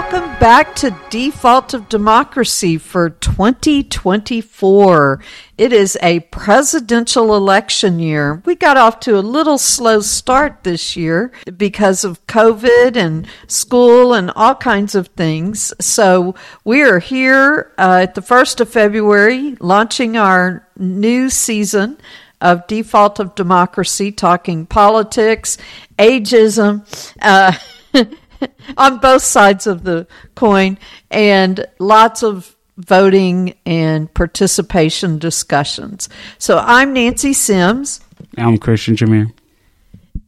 [0.00, 5.20] Welcome back to Default of Democracy for 2024.
[5.58, 8.40] It is a presidential election year.
[8.44, 14.14] We got off to a little slow start this year because of COVID and school
[14.14, 15.74] and all kinds of things.
[15.80, 21.98] So we are here uh, at the 1st of February launching our new season
[22.40, 25.58] of Default of Democracy, talking politics,
[25.98, 26.86] ageism,
[27.20, 27.52] uh,
[28.76, 30.78] on both sides of the coin,
[31.10, 36.08] and lots of voting and participation discussions.
[36.38, 38.00] So I'm Nancy Sims.
[38.36, 39.32] I'm Christion Jameer.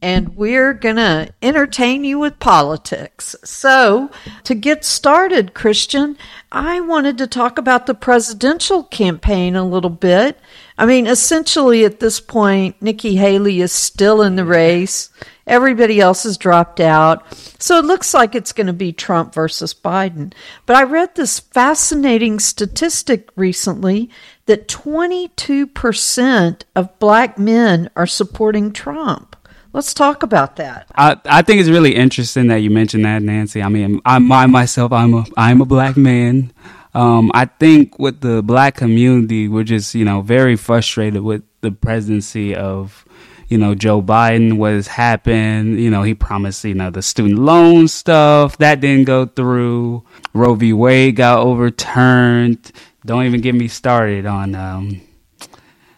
[0.03, 3.35] And we're going to entertain you with politics.
[3.43, 4.09] So,
[4.45, 6.17] to get started, Christion,
[6.51, 10.39] I wanted to talk about the presidential campaign a little bit.
[10.75, 15.11] I mean, essentially at this point, Nikki Haley is still in the race.
[15.51, 17.25] Everybody else has dropped out.
[17.61, 20.33] So it looks like it's going to be Trump versus Biden.
[20.65, 24.09] But I read this fascinating statistic recently
[24.45, 29.35] that 22% of black men are supporting Trump.
[29.73, 30.87] Let's talk about that.
[30.95, 33.61] I, I think it's really interesting that you mentioned that, Nancy.
[33.61, 36.53] I mean, I, I myself, I'm a I'm a black man.
[36.93, 41.71] Um, I think with the black community, we're just you know very frustrated with the
[41.71, 43.05] presidency of
[43.51, 45.77] you know, Joe Biden, what has happened.
[45.77, 50.05] You know, he promised, you know, the student loan stuff that didn't go through.
[50.33, 50.71] Roe v.
[50.71, 52.71] Wade got overturned.
[53.05, 55.01] Don't even get me started on, um,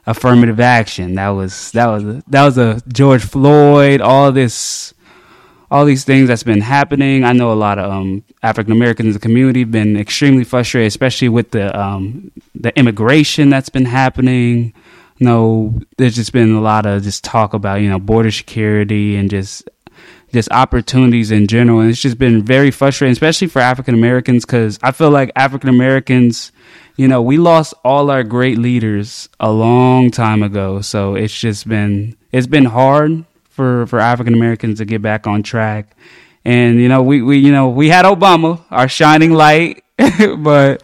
[0.08, 1.14] affirmative action.
[1.14, 4.96] That was, that was, that was a George Floyd, all this,
[5.70, 7.24] all these things that's been happening.
[7.24, 10.88] I know a lot of um, African Americans in the community have been extremely frustrated,
[10.88, 14.74] especially with the um, the immigration that's been happening
[15.20, 19.30] know, there's just been a lot of just talk about, you know, border security and
[19.30, 19.68] just
[20.34, 21.80] just opportunities in general.
[21.80, 25.70] And it's just been very frustrating, especially for African Americans, because I feel like African
[25.70, 26.52] Americans,
[26.96, 30.82] you know, we lost all our great leaders a long time ago.
[30.82, 35.44] So it's just been it's been hard for for African Americans to get back on
[35.44, 35.96] track.
[36.44, 39.84] And you know, we we you know we had Obama, our shining light,
[40.40, 40.84] but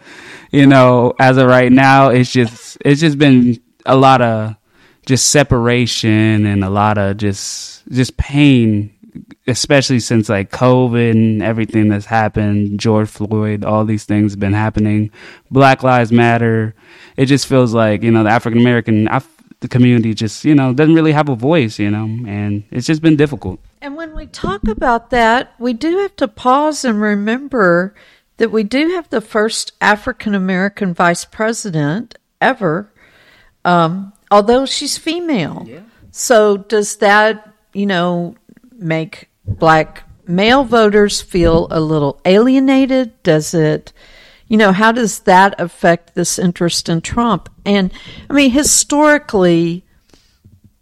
[0.52, 4.56] you know, as of right now, it's just it's just been a lot of
[5.06, 8.94] just separation and a lot of just just pain
[9.46, 14.52] especially since like covid and everything that's happened george floyd all these things have been
[14.52, 15.10] happening.
[15.50, 16.74] Black lives matter.
[17.16, 19.08] It just feels like you know the african american
[19.60, 23.02] the community just you know doesn't really have a voice you know and it's just
[23.02, 23.60] been difficult.
[23.82, 27.94] And when we talk about that we do have to pause and remember
[28.36, 32.92] that we do have the first african american vice president ever
[33.64, 35.64] um, although she's female.
[35.66, 35.80] Yeah.
[36.10, 38.34] So does that, you know,
[38.72, 43.22] make black male voters feel a little alienated?
[43.22, 43.92] Does it,
[44.48, 47.48] you know, how does that affect this interest in Trump?
[47.64, 47.92] And
[48.28, 49.84] I mean, historically,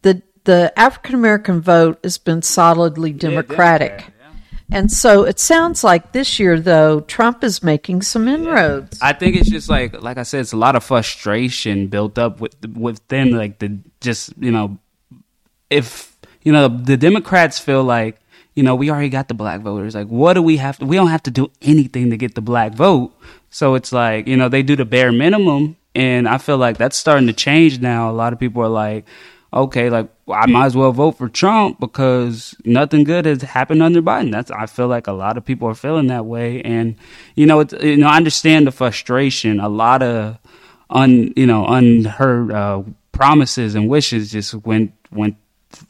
[0.02, 3.92] the the African American vote has been solidly Democratic.
[3.98, 4.17] Yeah,
[4.70, 8.98] and so it sounds like this year, though, Trump is making some inroads.
[9.00, 12.40] I think it's just like, like I said, it's a lot of frustration built up
[12.40, 14.78] with within, like the just you know,
[15.70, 18.20] if you know the Democrats feel like
[18.54, 19.94] you know we already got the black voters.
[19.94, 20.84] Like, what do we have to?
[20.84, 23.14] We don't have to do anything to get the black vote.
[23.48, 26.96] So it's like you know they do the bare minimum, and I feel like that's
[26.96, 28.10] starting to change now.
[28.10, 29.06] A lot of people are like
[29.52, 34.02] okay, like I might as well vote for Trump because nothing good has happened under
[34.02, 34.30] Biden.
[34.30, 36.96] That's I feel like a lot of people are feeling that way, and
[37.34, 39.60] you know, it's, you know, I understand the frustration.
[39.60, 40.38] A lot of
[40.90, 42.82] un you know unheard uh,
[43.12, 45.36] promises and wishes just went went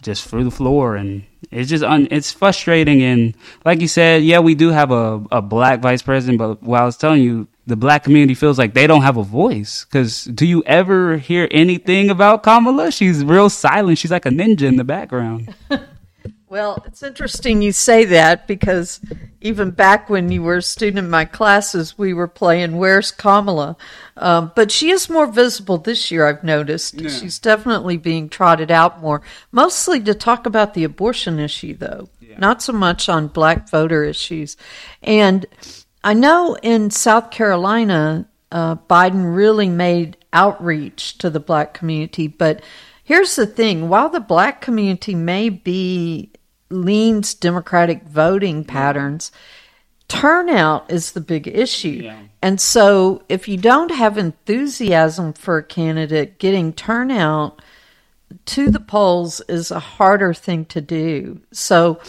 [0.02, 3.02] just through the floor, and it's just un, it's frustrating.
[3.02, 6.82] And like you said, yeah, we do have a a black vice president, but while
[6.82, 9.84] I was telling you the black community feels like they don't have a voice.
[9.84, 12.90] Because do you ever hear anything about Kamala?
[12.90, 13.98] She's real silent.
[13.98, 15.54] She's like a ninja in the background.
[16.48, 19.00] well, it's interesting you say that because
[19.42, 23.76] even back when you were a student in my classes, we were playing Where's Kamala?
[24.16, 26.94] Um, but she is more visible this year, I've noticed.
[26.94, 27.10] Yeah.
[27.10, 29.20] She's definitely being trotted out more,
[29.52, 32.08] mostly to talk about the abortion issue, though.
[32.18, 32.38] Yeah.
[32.38, 34.56] Not so much on black voter issues.
[35.02, 35.44] And
[36.02, 42.62] I know in South Carolina, uh, Biden really made outreach to the black community, but
[43.04, 46.30] here's the thing while the black community may be
[46.70, 49.32] leans Democratic voting patterns,
[50.06, 52.00] turnout is the big issue.
[52.04, 52.20] Yeah.
[52.42, 57.60] And so if you don't have enthusiasm for a candidate, getting turnout
[58.46, 61.40] to the polls is a harder thing to do.
[61.52, 62.00] So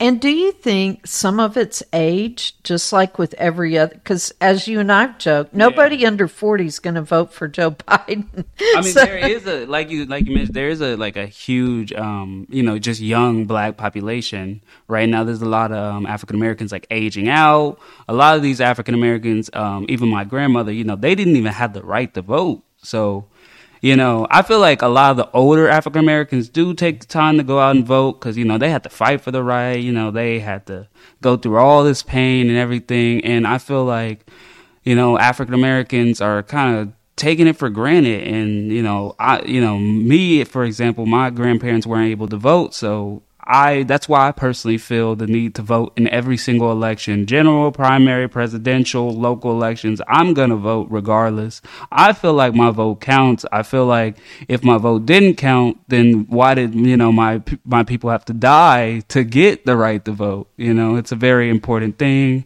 [0.00, 3.94] And do you think some of it's age, just like with every other?
[3.94, 6.08] Because as you and I've joked, nobody yeah.
[6.08, 8.44] under forty is going to vote for Joe Biden.
[8.74, 9.04] I mean, so.
[9.04, 12.46] there is a like you like you mentioned, there is a like a huge, um,
[12.50, 15.22] you know, just young black population right now.
[15.22, 17.78] There's a lot of um, African Americans like aging out.
[18.08, 21.52] A lot of these African Americans, um, even my grandmother, you know, they didn't even
[21.52, 22.64] have the right to vote.
[22.78, 23.26] So
[23.84, 27.06] you know, I feel like a lot of the older African Americans do take the
[27.06, 29.42] time to go out and vote because, you know, they had to fight for the
[29.42, 29.74] right.
[29.74, 30.88] You know, they had to
[31.20, 33.22] go through all this pain and everything.
[33.26, 34.26] And I feel like,
[34.84, 38.26] you know, African Americans are kind of taking it for granted.
[38.26, 42.72] And, you know, I, you know, me, for example, my grandparents weren't able to vote.
[42.72, 47.26] So I that's why I personally feel the need to vote in every single election,
[47.26, 50.00] general, primary, presidential, local elections.
[50.08, 51.60] I'm going to vote regardless.
[51.92, 53.44] I feel like my vote counts.
[53.52, 54.16] I feel like
[54.48, 58.32] if my vote didn't count, then why did, you know, my my people have to
[58.32, 60.48] die to get the right to vote?
[60.56, 62.44] You know, it's a very important thing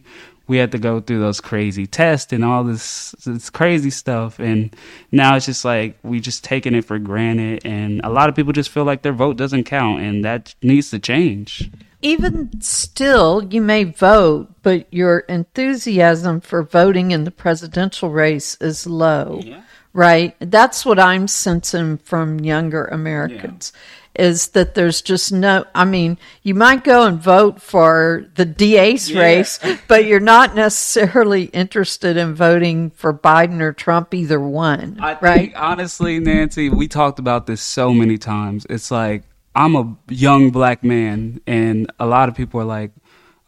[0.49, 4.39] we had to go through those crazy tests and all this this crazy stuff.
[4.39, 4.75] And
[5.11, 7.61] now it's just like we just taking it for granted.
[7.65, 10.89] And a lot of people just feel like their vote doesn't count and that needs
[10.89, 11.69] to change.
[12.01, 18.87] Even still you may vote but your enthusiasm for voting in the presidential race is
[18.87, 19.61] low yeah.
[19.93, 20.35] right?
[20.39, 23.71] That's what i'm sensing from younger americans.
[23.75, 23.81] yeah
[24.19, 29.09] is that there's just no I mean, you might go and vote for the DA's
[29.09, 29.21] yeah.
[29.21, 34.97] race, but you're not necessarily interested in voting for Biden or Trump either one.
[35.01, 35.39] I right?
[35.39, 38.65] Think, honestly, Nancy, we talked about this so many times.
[38.69, 39.23] It's like
[39.55, 42.91] I'm a young black man and a lot of people are like,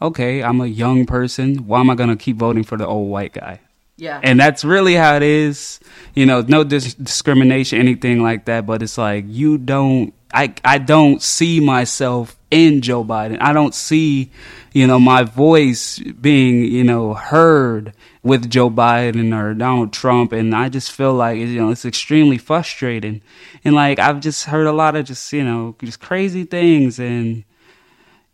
[0.01, 1.67] "Okay, I'm a young person.
[1.67, 3.59] Why am I going to keep voting for the old white guy?"
[4.01, 4.19] Yeah.
[4.23, 5.79] And that's really how it is.
[6.15, 8.65] You know, no dis- discrimination, anything like that.
[8.65, 13.37] But it's like you don't I I don't see myself in Joe Biden.
[13.41, 14.31] I don't see,
[14.73, 17.93] you know, my voice being, you know, heard
[18.23, 22.37] with Joe Biden or Donald Trump and I just feel like you know it's extremely
[22.37, 23.21] frustrating.
[23.63, 27.43] And like I've just heard a lot of just, you know, just crazy things and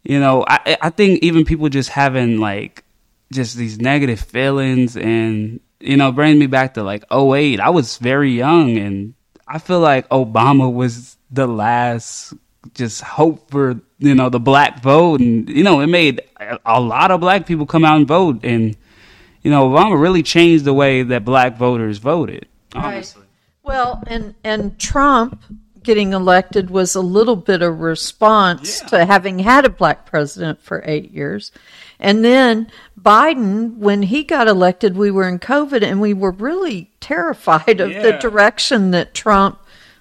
[0.04, 2.84] you know, I I think even people just having like
[3.32, 7.60] just these negative feelings and you know, brings me back to like 08.
[7.60, 9.14] I was very young and
[9.48, 12.34] I feel like Obama was the last
[12.74, 16.22] just hope for you know the black vote, and you know it made
[16.66, 18.76] a lot of black people come out and vote, and
[19.42, 22.48] you know Obama really changed the way that black voters voted.
[22.74, 23.30] Honestly, right.
[23.64, 25.44] well, and and Trump
[25.84, 28.88] getting elected was a little bit of response yeah.
[28.90, 31.52] to having had a black president for eight years.
[31.98, 32.70] And then
[33.02, 37.90] Biden, when he got elected, we were in COVID and we were really terrified of
[37.90, 38.02] yeah.
[38.02, 39.60] the direction that Trump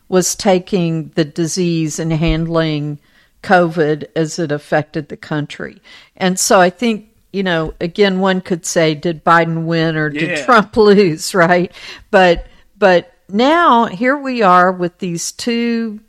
[0.08, 2.98] was taking the disease and handling
[3.42, 5.80] COVID as it affected the country.
[6.16, 10.44] And so I think, you know, again, one could say, did Biden win or did.
[10.44, 11.72] Trump lose, right?
[12.10, 12.46] But,
[12.78, 16.00] but now here we are with these two,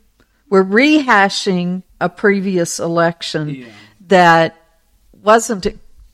[0.48, 3.66] we're rehashing a previous election yeah.
[4.08, 4.56] that
[5.22, 5.66] wasn't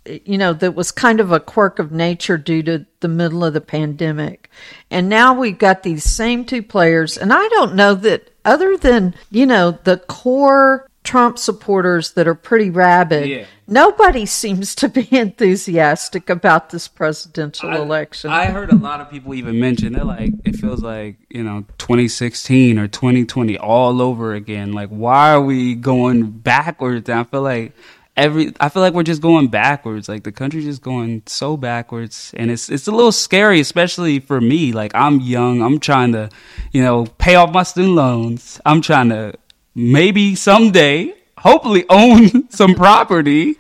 [0.06, 3.54] you know, that was kind of a quirk of nature due to the middle of
[3.54, 4.50] the pandemic.
[4.90, 7.16] And now we've got these same two players.
[7.16, 12.34] And I don't know that other than, you know, the core Trump supporters that are
[12.34, 13.44] pretty rabid, yeah.
[13.68, 18.30] nobody seems to be enthusiastic about this presidential I, election.
[18.30, 21.66] I heard a lot of people even mention it like it feels like, you know,
[21.76, 24.73] 2016 or 2020 all over again.
[24.73, 27.11] Like why are we going backwards?
[27.11, 27.75] I feel like
[28.16, 30.09] every I feel like we're just going backwards.
[30.09, 34.40] Like the country's just going so backwards and it's it's a little scary, especially for
[34.40, 34.73] me.
[34.73, 36.30] Like I'm young, I'm trying to,
[36.73, 38.61] you know, pay off my student loans.
[38.64, 39.35] I'm trying to
[39.75, 43.56] maybe someday, hopefully own some property.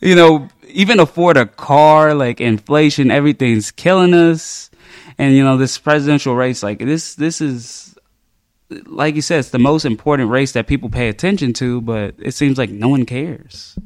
[0.00, 4.70] You know, even afford a car, like inflation, everything's killing us.
[5.18, 7.94] And you know, this presidential race, like this this is
[8.86, 12.32] like you said, it's the most important race that people pay attention to, but it
[12.32, 13.76] seems like no one cares.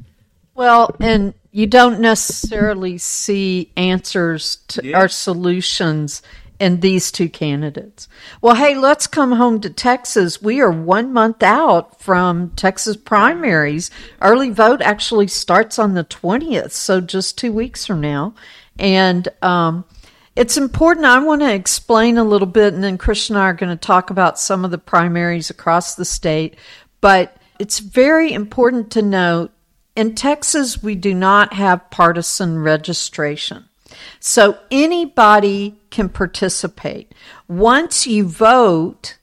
[0.53, 5.01] Well, and you don't necessarily see answers to yeah.
[5.01, 6.21] or solutions
[6.59, 8.07] in these two candidates.
[8.41, 10.41] Well, hey, let's come home to Texas.
[10.41, 13.91] We are one month out from Texas primaries.
[14.21, 18.33] Early vote actually starts on the 20th, so just two weeks from now.
[18.79, 19.85] And um,
[20.35, 21.05] it's important.
[21.05, 23.87] I want to explain a little bit, and then Chris and I are going to
[23.87, 26.55] talk about some of the primaries across the state.
[27.01, 29.51] But it's very important to note
[29.95, 33.69] in Texas, we do not have partisan registration.
[34.19, 37.13] So anybody can participate.
[37.47, 39.17] Once you vote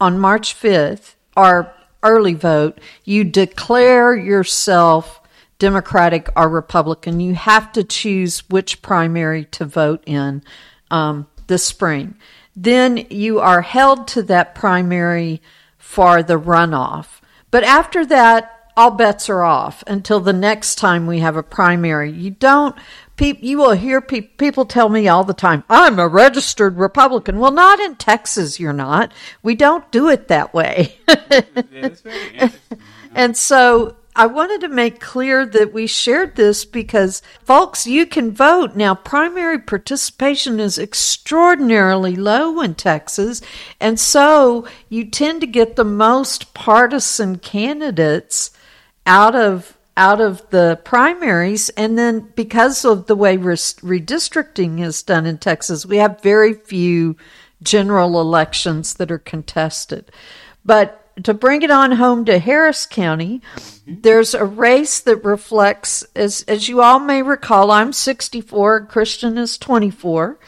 [0.00, 5.20] on March 5th, or early vote, you declare yourself
[5.64, 7.20] Democratic or Republican.
[7.20, 10.42] You have to choose which primary to vote in
[10.90, 12.16] um, this spring.
[12.54, 15.40] Then you are held to that primary
[15.78, 17.22] for the runoff.
[17.50, 22.12] But after that, all bets are off until the next time we have a primary.
[22.12, 22.76] You don't
[23.18, 27.38] you will hear pe- people tell me all the time, I'm a registered Republican.
[27.38, 29.12] Well, not in Texas, you're not.
[29.42, 30.98] We don't do it that way.
[33.14, 38.30] and so I wanted to make clear that we shared this because, folks, you can
[38.30, 38.76] vote.
[38.76, 43.42] Now, primary participation is extraordinarily low in Texas,
[43.80, 48.50] and so you tend to get the most partisan candidates
[49.04, 51.68] out of out of the primaries.
[51.70, 57.16] And then because of the way redistricting is done in Texas, we have very few
[57.62, 60.10] general elections that are contested.
[60.64, 63.40] But to bring it on home to Harris County,
[63.86, 69.56] there's a race that reflects, as, as you all may recall, I'm 64, Christion is
[69.58, 70.38] 24.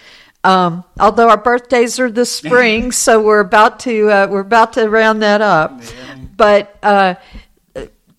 [0.45, 4.89] Um, although our birthdays are this spring, so we're about to uh, we're about to
[4.89, 5.81] round that up.
[6.37, 7.17] But uh,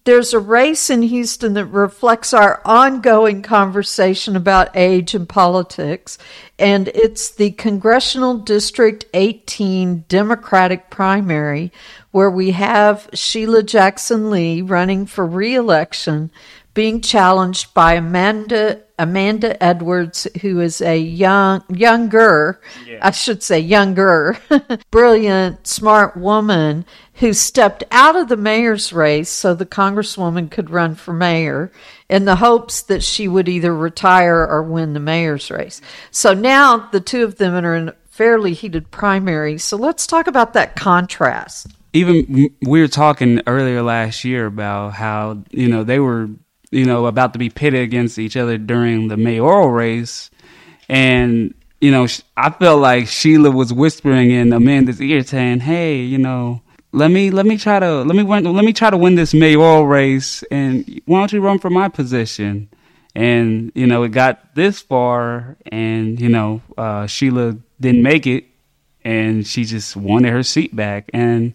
[0.07, 6.17] there's a race in Houston that reflects our ongoing conversation about age and politics,
[6.57, 11.73] and it's the Congressional District 18 Democratic primary,
[12.11, 16.31] where we have Sheila Jackson Lee running for reelection,
[16.77, 22.99] being challenged by Amanda Amanda Edwards, who is a young younger, yeah.
[23.01, 24.37] I should say younger,
[24.91, 30.93] brilliant, smart woman who stepped out of the mayor's race so the congresswoman could run
[30.93, 31.71] for mayor
[32.09, 35.81] in the hopes that she would either retire or win the mayor's race.
[36.11, 39.57] So now the two of them are in a fairly heated primary.
[39.57, 41.69] So let's talk about that contrast.
[41.93, 46.29] Even we were talking earlier last year about how, you know, they were,
[46.71, 50.29] you know, about to be pitted against each other during the mayoral race.
[50.89, 56.17] And you know, I felt like Sheila was whispering in Amanda's ear saying, Hey, you
[56.17, 59.15] know, let me let me try to let me win, let me try to win
[59.15, 62.69] this mayoral race and why don't you run for my position
[63.13, 68.45] and you know it got this far and you know uh, sheila didn't make it
[69.03, 71.53] and she just wanted her seat back and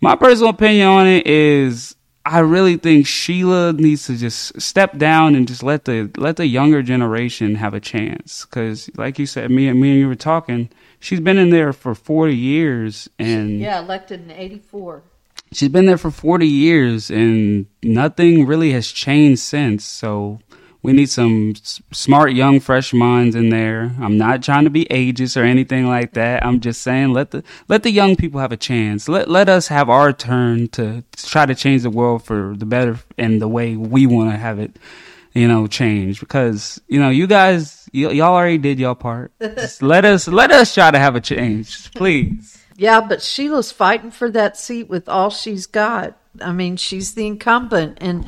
[0.00, 5.34] my personal opinion on it is i really think sheila needs to just step down
[5.34, 8.44] and just let the let the younger generation have a chance.
[8.44, 11.72] Because like you said me and me and you were talking she's been in there
[11.72, 15.02] for 40 years and yeah elected in 84
[15.54, 19.84] she's been there for 40 years and nothing really has changed since.
[19.84, 20.40] So
[20.84, 21.54] we need some
[21.90, 26.12] smart young fresh minds in there i'm not trying to be ageist or anything like
[26.12, 29.48] that i'm just saying let the let the young people have a chance let let
[29.48, 33.48] us have our turn to try to change the world for the better and the
[33.48, 34.76] way we want to have it
[35.34, 39.32] you know, change because you know you guys y- y'all already did your part.
[39.40, 42.63] Just let us let us try to have a change, please.
[42.76, 46.16] Yeah, but Sheila's fighting for that seat with all she's got.
[46.40, 48.26] I mean, she's the incumbent, and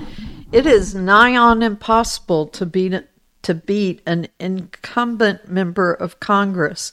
[0.52, 2.94] it is nigh on impossible to beat
[3.42, 6.92] to beat an incumbent member of Congress.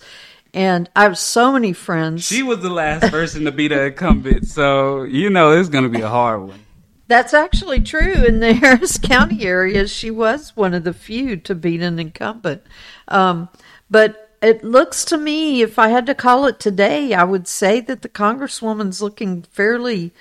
[0.53, 2.25] And I have so many friends.
[2.25, 5.89] She was the last person to beat an incumbent, so you know it's going to
[5.89, 6.59] be a hard one.
[7.07, 8.25] That's actually true.
[8.25, 12.63] In the Harris County area, she was one of the few to beat an incumbent.
[13.07, 13.49] Um,
[13.89, 17.79] but it looks to me, if I had to call it today, I would say
[17.79, 20.13] that the Congresswoman's looking fairly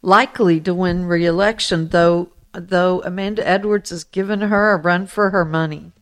[0.00, 5.44] likely to win reelection, though though Amanda Edwards has given her a run for her
[5.44, 5.92] money.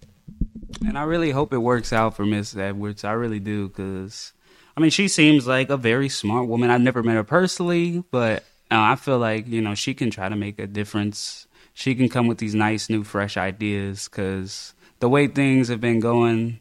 [0.87, 3.03] And I really hope it works out for Miss Edwards.
[3.03, 4.33] I really do, because
[4.77, 6.71] I mean, she seems like a very smart woman.
[6.71, 10.29] I've never met her personally, but uh, I feel like you know she can try
[10.29, 11.49] to make a difference.
[11.73, 15.99] She can come with these nice, new, fresh ideas because the way things have been
[15.99, 16.61] going,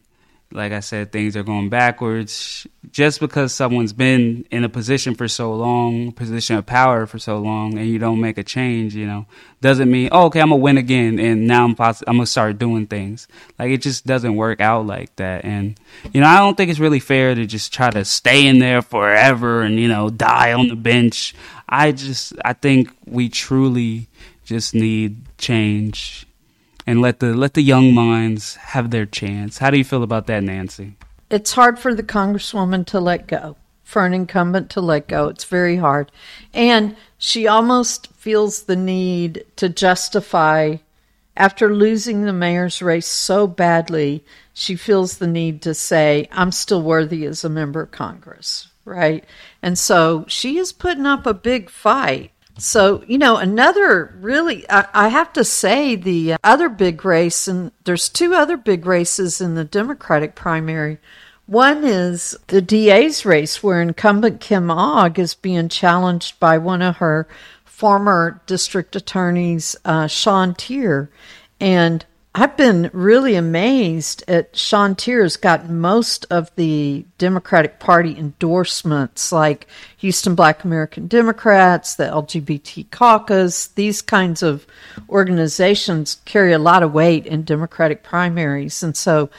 [0.54, 2.68] like I said, things are going backwards.
[2.92, 7.40] Just because someone's been in a position for so long, position of power for so
[7.40, 9.26] long, and you don't make a change, you know,
[9.62, 12.86] doesn't mean oh, okay, I'm gonna win again, and now I'm I'm gonna start doing
[12.86, 13.28] things.
[13.58, 15.44] Like it just doesn't work out like that.
[15.44, 15.80] And
[16.14, 18.84] you know, I don't think it's really fair to just try to stay in there
[18.84, 21.34] forever and you know die on the bench.
[21.68, 24.08] I just I think we truly
[24.46, 26.28] just need change
[26.86, 29.58] and let the let the young minds have their chance.
[29.58, 30.96] How do you feel about that, Nancy?
[31.30, 33.56] It's hard for the congresswoman to let go.
[33.84, 36.12] For an incumbent to let go, it's very hard.
[36.54, 40.78] And she almost feels the need to justify
[41.36, 44.24] after losing the mayor's race so badly,
[44.54, 49.24] she feels the need to say, I'm still worthy as a member of Congress, right?
[49.62, 54.88] And so she is putting up a big fight So, you know, another really, I,
[54.94, 59.56] I, have to say, the other big race, and there's two other big races in
[59.56, 61.00] the Democratic primary.
[61.48, 66.98] One is the DA's race, where incumbent Kim Ogg is being challenged by one of
[66.98, 67.28] her
[67.66, 71.10] former district attorneys, uh, Sean Teare.
[71.60, 79.32] And I've been really amazed at Sean Teare's gotten most of the Democratic Party endorsements,
[79.32, 84.66] like Houston Black American Democrats, the LGBT caucus, these kinds of
[85.10, 88.82] organizations carry a lot of weight in Democratic primaries.
[88.82, 89.30] And so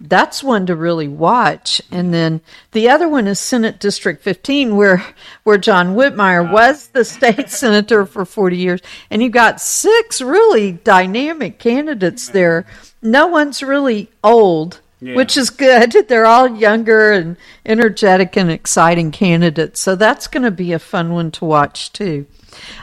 [0.00, 1.82] that's one to really watch.
[1.90, 2.40] And then
[2.72, 5.04] the other one is Senate District 15, where
[5.44, 8.80] where John Whitmire was the state senator for 40 years,
[9.10, 12.66] and you got six really dynamic candidates there.
[13.02, 14.80] No one's really old.
[15.02, 15.14] Yeah.
[15.14, 15.94] Which is good.
[16.08, 19.80] They're all younger and energetic and exciting candidates.
[19.80, 22.26] So that's going to be a fun one to watch too.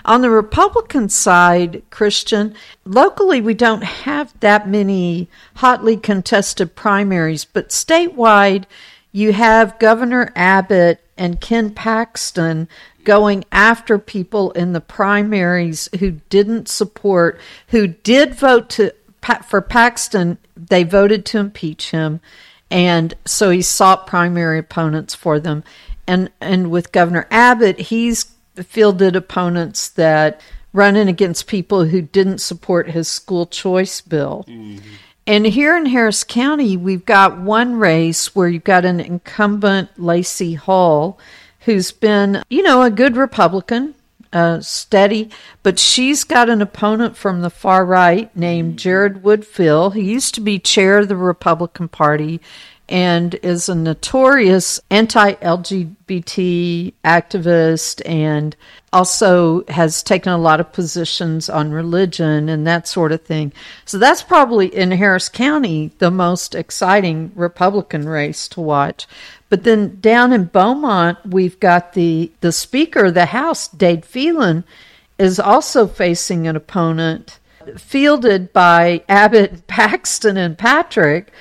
[0.05, 2.55] On the Republican side, Christion,
[2.85, 8.65] locally we don't have that many hotly contested primaries, but statewide
[9.11, 12.67] you have Governor Abbott and Ken Paxton
[13.03, 18.93] going after people in the primaries who didn't support, who did vote to
[19.45, 22.21] for Paxton, they voted to impeach him,
[22.69, 25.63] and so he sought primary opponents for them.
[26.05, 30.41] And and with Governor Abbott, he's fielded opponents that
[30.73, 34.45] running against people who didn't support his school choice bill.
[34.47, 34.85] Mm-hmm.
[35.25, 40.53] And here in Harris County, we've got one race where you've got an incumbent, Lacey
[40.53, 41.19] Hull,
[41.61, 43.93] who's been, you know, a good Republican,
[44.31, 45.29] uh, steady,
[45.63, 49.93] but she's got an opponent from the far right named Jared Woodfill.
[49.93, 52.39] He used to be chair of the Republican Party
[52.89, 58.55] and is a notorious anti LGBT activist and
[58.93, 63.51] also has taken a lot of positions on religion and that sort of thing.
[63.85, 69.05] So that's probably in Harris County the most exciting Republican race to watch.
[69.49, 74.63] But then down in Beaumont, we've got the, the Speaker of the House, Dade Phelan,
[75.17, 77.39] is also facing an opponent
[77.75, 81.31] fielded by Abbott, Paxton, and Patrick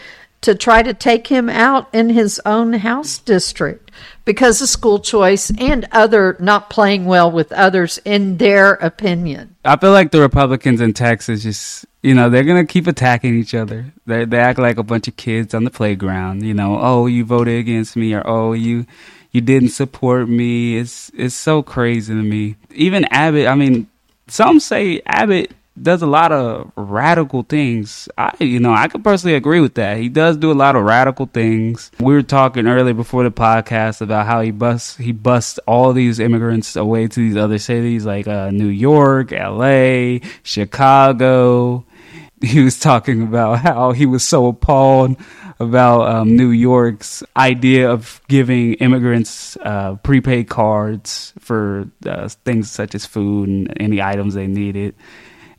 [0.47, 3.91] to try to take him out in his own house district
[4.25, 9.57] because of school choice and other not playing well with others in their opinion.
[9.65, 13.55] I feel like the Republicans in Texas just, you know, they're to keep attacking each
[13.55, 13.87] other.
[14.07, 17.25] They they act like a bunch of kids on the playground, you know, oh, you
[17.25, 18.87] voted against me or oh, you
[19.33, 20.79] you didn't support me.
[20.79, 22.55] It's it's so crazy to me.
[22.73, 23.89] Even Abbott, I mean,
[24.29, 28.09] some say Abbott does a lot of radical things.
[28.17, 29.99] I, you know, I could personally agree with that.
[29.99, 31.91] He does do a lot of radical things.
[32.01, 36.19] We were talking earlier before the podcast about how he busts he busts all these
[36.19, 41.85] immigrants away to these other cities like uh, New York, L.A., Chicago.
[42.43, 45.17] He was talking about how he was so appalled
[45.59, 52.95] about um, New York's idea of giving immigrants uh, prepaid cards for uh, things such
[52.95, 54.95] as food and any items they needed.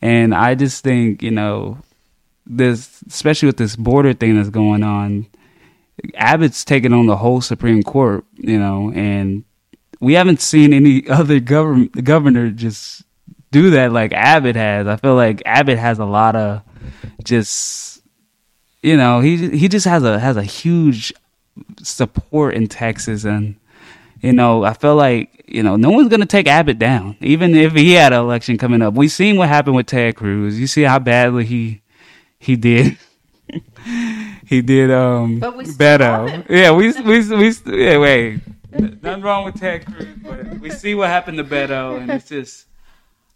[0.01, 1.79] And I just think, you know,
[2.45, 5.27] this, especially with this border thing that's going on,
[6.15, 9.43] Abbott's taking on the whole Supreme Court, you know, and
[9.99, 13.03] we haven't seen any other government governor just
[13.51, 14.88] do that like Abbott has.
[14.88, 16.62] I feel like Abbott has a lot of
[17.23, 18.01] just,
[18.81, 21.13] you know, he he just has a has a huge
[21.81, 23.55] support in Texas, and
[24.21, 27.56] you know, I feel like, you know, no one's going to take Abbott down, even
[27.56, 28.93] if he had an election coming up.
[28.93, 30.60] We've seen what happened with Ted Cruz.
[30.60, 31.82] You see how badly he,
[32.39, 32.97] he did.
[34.45, 35.65] he did, um, but we
[36.49, 38.41] Yeah, we, we, we, yeah, wait.
[38.71, 42.65] Nothing wrong with Ted Cruz, but we see what happened to Beto, and it's just,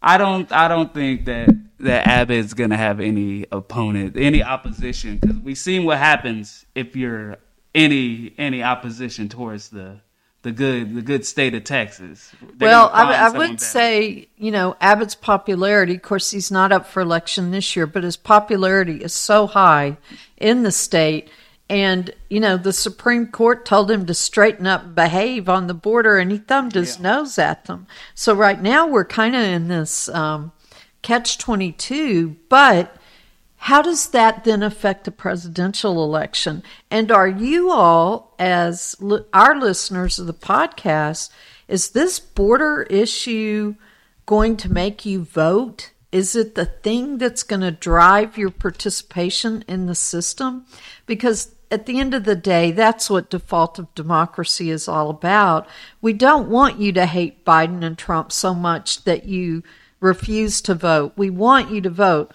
[0.02, 1.48] I don't, I don't think that,
[1.80, 6.94] that Abbott's going to have any opponent, any opposition, because we've seen what happens if
[6.94, 7.38] you're
[7.74, 10.00] any, any opposition towards the,
[10.42, 12.32] the good the good state of Texas.
[12.56, 13.64] They're well, I, I would better.
[13.64, 15.94] say you know Abbott's popularity.
[15.94, 19.96] Of course, he's not up for election this year, but his popularity is so high
[20.36, 21.30] in the state.
[21.70, 26.18] And you know the Supreme Court told him to straighten up, behave on the border,
[26.18, 27.02] and he thumbed his yeah.
[27.02, 27.86] nose at them.
[28.14, 30.52] So right now we're kind of in this um,
[31.02, 32.96] catch twenty two, but
[33.62, 36.64] how does that then affect the presidential election?
[36.90, 41.30] And are you all, as li- our listeners of the podcast,
[41.68, 43.76] is this border issue
[44.26, 45.92] going to make you vote?
[46.10, 50.66] Is it the thing that's going to drive your participation in the system?
[51.06, 55.68] Because at the end of the day, that's what default of democracy is all about.
[56.00, 59.62] We don't want you to hate Biden and Trump so much that you
[60.00, 61.12] refuse to vote.
[61.16, 62.34] We want you to vote.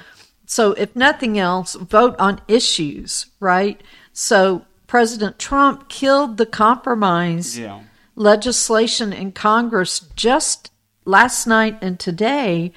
[0.49, 3.79] So, if nothing else, vote on issues, right?
[4.13, 7.81] So, President Trump killed the compromise yeah.
[8.15, 10.71] legislation in Congress just
[11.03, 12.71] last night and today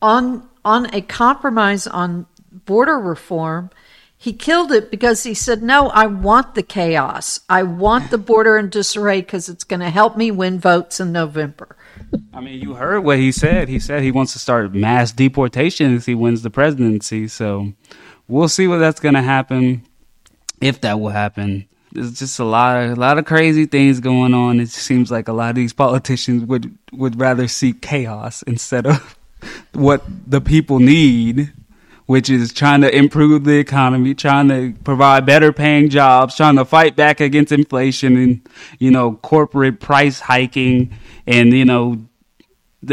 [0.00, 3.70] on on a compromise on border reform
[4.26, 7.38] he killed it because he said, No, I want the chaos.
[7.48, 11.12] I want the border in disarray because it's going to help me win votes in
[11.12, 11.76] November.
[12.34, 13.68] I mean, you heard what he said.
[13.68, 17.28] He said he wants to start mass deportation if he wins the presidency.
[17.28, 17.72] So
[18.26, 19.86] we'll see what that's going to happen,
[20.60, 21.68] if that will happen.
[21.92, 24.58] There's just a lot of a lot of crazy things going on.
[24.58, 29.16] It seems like a lot of these politicians would would rather seek chaos instead of
[29.72, 31.52] what the people need
[32.06, 36.64] which is trying to improve the economy, trying to provide better paying jobs, trying to
[36.64, 40.92] fight back against inflation and, you know, corporate price hiking
[41.26, 41.98] and, you know,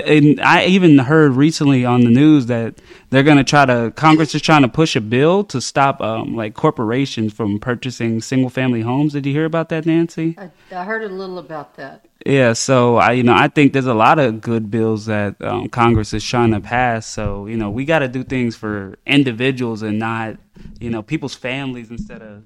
[0.05, 4.33] and I even heard recently on the news that they're going to try to Congress
[4.33, 8.81] is trying to push a bill to stop um, like corporations from purchasing single family
[8.81, 9.13] homes.
[9.13, 10.35] Did you hear about that, Nancy?
[10.37, 12.05] I, I heard a little about that.
[12.25, 15.67] Yeah, so I, you know, I think there's a lot of good bills that um,
[15.67, 17.05] Congress is trying to pass.
[17.05, 20.37] So you know, we got to do things for individuals and not,
[20.79, 22.43] you know, people's families instead of.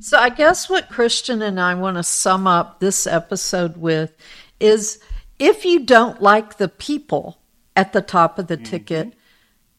[0.00, 4.12] So I guess what Christion and I want to sum up this episode with
[4.58, 4.98] is,
[5.38, 7.38] if you don't like the people
[7.76, 8.64] at the top of the mm-hmm.
[8.64, 9.14] ticket,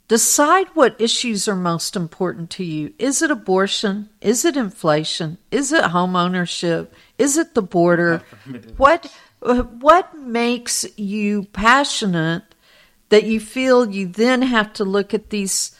[0.09, 2.95] Decide what issues are most important to you.
[2.97, 4.09] Is it abortion?
[4.21, 5.37] Is it inflation?
[5.51, 6.95] Is it home ownership?
[7.19, 8.23] Is it the border?
[8.77, 9.05] What
[9.39, 12.55] what makes you passionate
[13.09, 15.77] that you feel you then have to look at these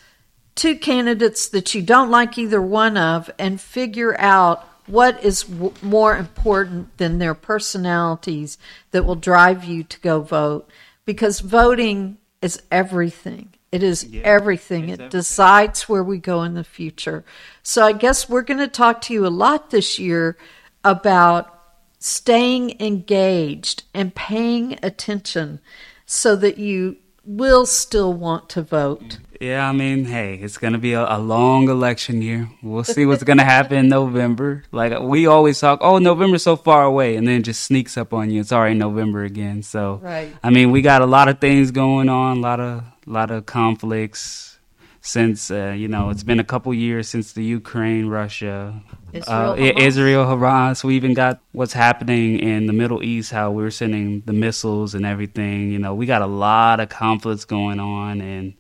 [0.54, 5.74] two candidates that you don't like either one of and figure out what is w-
[5.82, 8.58] more important than their personalities
[8.92, 10.70] that will drive you to go vote
[11.06, 14.90] because voting is everything it is yeah, everything.
[14.90, 15.10] It everything.
[15.10, 17.24] decides where we go in the future.
[17.62, 20.38] So I guess we're going to talk to you a lot this year
[20.84, 21.56] about
[22.00, 25.60] staying engaged and paying attention
[26.06, 29.02] so that you will still want to vote.
[29.02, 29.29] Mm-hmm.
[29.40, 32.50] Yeah, I mean, hey, it's going to be a, a, long election year.
[32.62, 34.64] We'll see what's going to happen in November.
[34.74, 38.32] Like we always talk, oh, November's so far away, and then just sneaks up on
[38.32, 38.42] you.
[38.42, 39.64] It's already November again.
[39.64, 40.36] So, right.
[40.44, 43.32] I mean, we got a lot of things going on, a lot of a lot
[43.32, 44.50] of conflicts
[45.02, 49.56] since uh, you know it's been a couple years since the Ukraine Russia Israel, uh,
[49.56, 50.84] Israel Hamas.
[50.84, 53.32] We even got what's happening in the Middle East.
[53.32, 55.72] How we're sending the missiles and everything.
[55.72, 58.54] You know, we got a lot of conflicts going on, and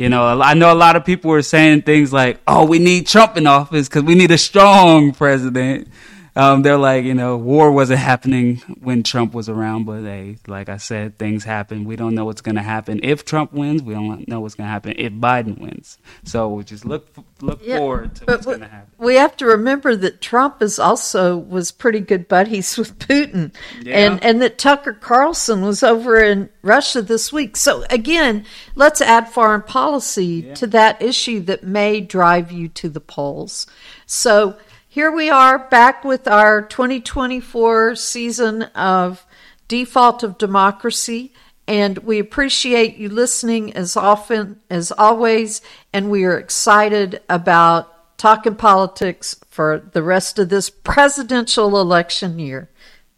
[0.00, 3.06] you know, I know a lot of people were saying things like, "Oh, we need
[3.06, 5.88] Trump in office because we need a strong president."
[6.36, 10.68] Um, they're like, you know, war wasn't happening when Trump was around, but hey, like
[10.68, 11.84] I said, things happen.
[11.84, 13.82] We don't know what's going to happen if Trump wins.
[13.82, 15.98] We don't know what's going to happen if Biden wins.
[16.24, 17.08] So we just look
[17.40, 18.92] look yeah, forward to what's going to happen.
[18.98, 23.98] We have to remember that Trump is also was pretty good buddies with Putin, yeah.
[23.98, 27.56] and and that Tucker Carlson was over in Russia this week.
[27.56, 30.54] So again, let's add foreign policy yeah.
[30.54, 33.66] to that issue that may drive you to the polls.
[34.06, 34.56] So
[34.92, 39.24] here we are back with our 2024 season of
[39.68, 41.32] Default of Democracy.
[41.68, 45.62] And we appreciate you listening as often as always.
[45.92, 52.68] And we are excited about talking politics for the rest of this presidential election year.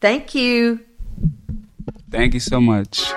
[0.02, 0.80] Thank you.
[2.11, 3.11] Thank you so much.